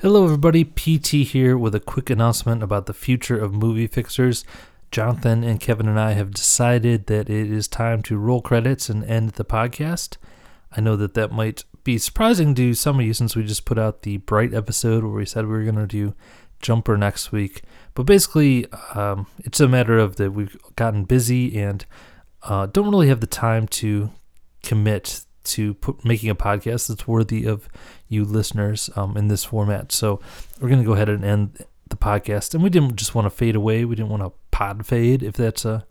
[0.00, 0.62] Hello, everybody.
[0.62, 4.44] PT here with a quick announcement about the future of movie fixers.
[4.90, 9.02] Jonathan and Kevin and I have decided that it is time to roll credits and
[9.04, 10.18] end the podcast.
[10.70, 13.78] I know that that might be surprising to some of you since we just put
[13.78, 16.14] out the Bright episode where we said we were going to do
[16.60, 17.62] Jumper next week.
[17.94, 21.86] But basically, um, it's a matter of that we've gotten busy and
[22.42, 24.10] uh, don't really have the time to
[24.62, 27.68] commit to put, making a podcast that's worthy of
[28.08, 29.92] you listeners um, in this format.
[29.92, 30.20] So
[30.60, 32.54] we're going to go ahead and end the podcast.
[32.54, 33.84] And we didn't just want to fade away.
[33.84, 35.86] We didn't want to pod fade, if that's a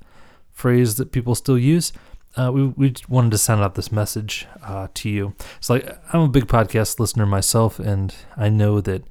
[0.52, 1.92] phrase that people still use.
[2.38, 5.34] Uh, we, we wanted to send out this message uh, to you.
[5.58, 9.04] It's like I'm a big podcast listener myself, and I know that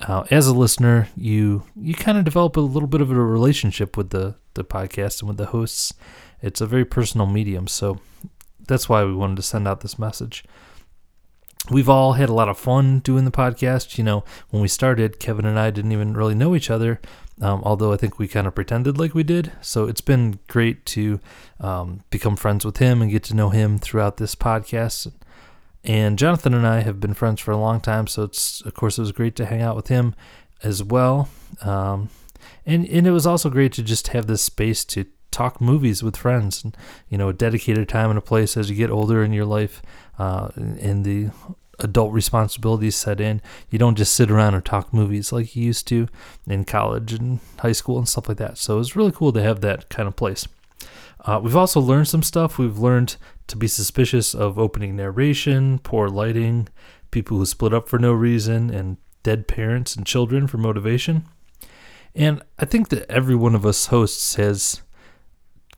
[0.00, 3.96] uh, as a listener, you you kind of develop a little bit of a relationship
[3.96, 5.94] with the the podcast and with the hosts.
[6.42, 7.98] It's a very personal medium, so
[8.66, 10.44] that's why we wanted to send out this message.
[11.70, 13.98] We've all had a lot of fun doing the podcast.
[13.98, 17.00] You know, when we started, Kevin and I didn't even really know each other,
[17.40, 19.50] um, although I think we kind of pretended like we did.
[19.60, 21.18] So it's been great to
[21.58, 25.12] um, become friends with him and get to know him throughout this podcast.
[25.82, 28.98] And Jonathan and I have been friends for a long time, so it's of course
[28.98, 30.14] it was great to hang out with him
[30.62, 31.28] as well.
[31.62, 32.10] Um,
[32.64, 35.06] and and it was also great to just have this space to
[35.36, 36.74] talk movies with friends and
[37.10, 39.82] you know a dedicated time and a place as you get older in your life
[40.18, 41.30] uh, and the
[41.78, 43.42] adult responsibilities set in.
[43.68, 46.08] You don't just sit around and talk movies like you used to
[46.46, 48.56] in college and high school and stuff like that.
[48.56, 50.48] So it's really cool to have that kind of place.
[51.20, 52.56] Uh, we've also learned some stuff.
[52.56, 53.16] We've learned
[53.48, 56.68] to be suspicious of opening narration poor lighting
[57.10, 61.26] people who split up for no reason and dead parents and children for motivation.
[62.14, 64.80] And i think that every one of us hosts has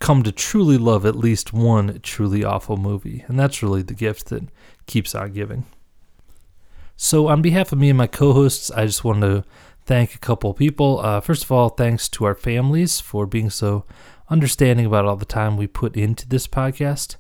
[0.00, 4.27] come to truly love at least one truly awful movie, and that's really the gift
[4.27, 4.44] that
[4.86, 5.66] keeps on giving.
[6.96, 9.44] So, on behalf of me and my co hosts, I just want to
[9.86, 11.00] thank a couple people.
[11.00, 13.84] Uh, first of all, thanks to our families for being so
[14.28, 17.17] understanding about all the time we put into this podcast.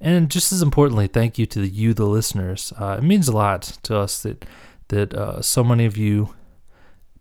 [0.00, 2.72] And just as importantly, thank you to the, you, the listeners.
[2.78, 4.44] Uh, it means a lot to us that
[4.88, 6.34] that uh, so many of you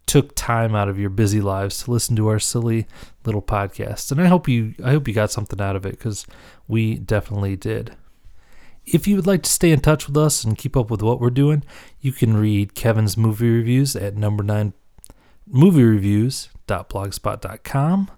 [0.06, 2.88] took time out of your busy lives to listen to our silly
[3.26, 4.12] little podcast.
[4.12, 6.26] And I hope you I hope you got something out of it cuz
[6.68, 7.96] we definitely did.
[8.86, 11.22] If you would like to stay in touch with us and keep up with what
[11.22, 11.64] we're doing,
[12.00, 14.74] you can read Kevin's movie reviews at number 9
[15.54, 18.12] moviereviews.blogspot.com.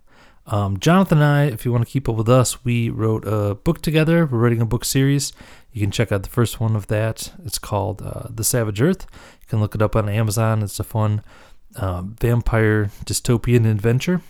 [0.45, 3.55] Um, Jonathan and I, if you want to keep up with us, we wrote a
[3.55, 4.25] book together.
[4.25, 5.31] We're writing a book series.
[5.71, 7.31] You can check out the first one of that.
[7.45, 9.07] It's called uh, The Savage Earth.
[9.41, 10.61] You can look it up on Amazon.
[10.61, 11.23] It's a fun
[11.75, 14.21] uh, vampire dystopian adventure.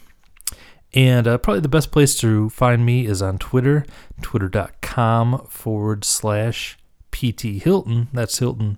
[0.93, 3.85] And uh, probably the best place to find me is on Twitter,
[4.21, 6.77] twitter.com forward slash
[7.11, 8.09] PT Hylton.
[8.13, 8.77] That's Hilton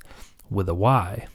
[0.50, 1.28] with a Y.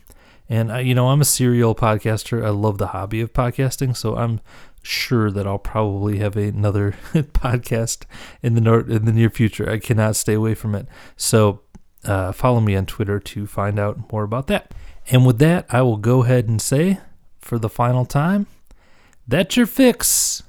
[0.48, 2.44] And, uh, you know, I'm a serial podcaster.
[2.44, 3.96] I love the hobby of podcasting.
[3.96, 4.40] So I'm
[4.82, 8.04] sure that I'll probably have another podcast
[8.42, 9.69] in the, nor- in the near future.
[9.69, 10.88] I cannot stay away from it.
[11.14, 11.60] So
[12.04, 14.72] uh, follow me on Twitter to find out more about that.
[15.10, 16.98] And with that, I will go ahead and say
[17.40, 18.46] for the final time.
[19.26, 20.42] That's your fix.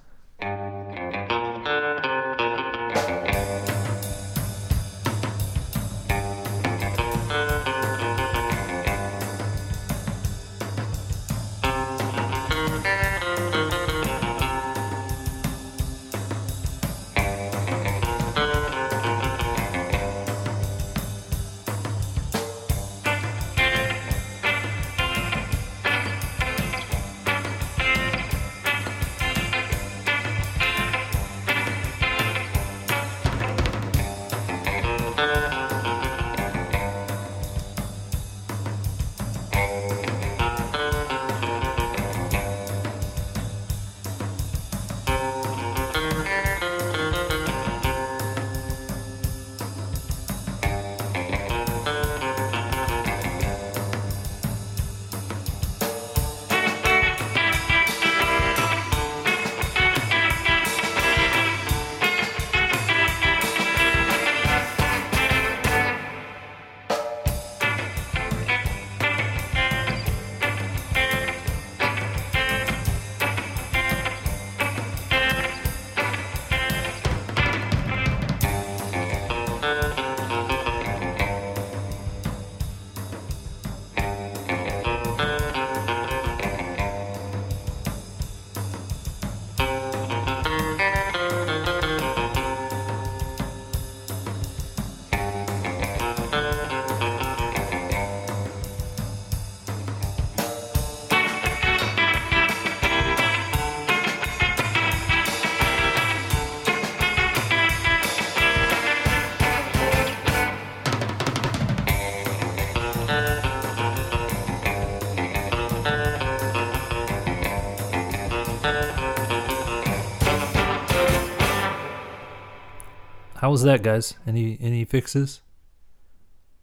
[123.41, 124.13] How was that, guys?
[124.27, 125.41] Any any fixes?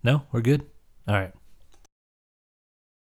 [0.05, 0.65] No, we're good.
[1.09, 1.33] All right.